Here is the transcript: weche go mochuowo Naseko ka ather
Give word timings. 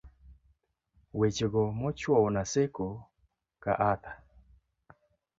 weche 1.19 1.47
go 1.53 1.63
mochuowo 1.79 2.27
Naseko 2.35 2.87
ka 3.63 3.71
ather 3.91 4.15